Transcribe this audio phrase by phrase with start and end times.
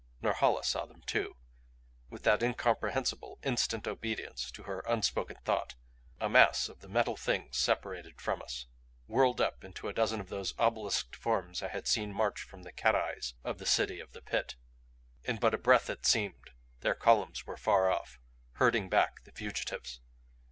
[0.23, 1.35] Norhala saw them too.
[2.09, 5.75] With that incomprehensible, instant obedience to her unspoken thought
[6.19, 8.65] a mass of the Metal Things separated from us;
[9.05, 12.71] whirled up into a dozen of those obelisked forms I had seen march from the
[12.71, 14.55] cat eyes of the City of the Pit.
[15.23, 16.49] In but a breath, it seemed,
[16.79, 18.17] their columns were far off,
[18.53, 20.01] herding back the fugitives.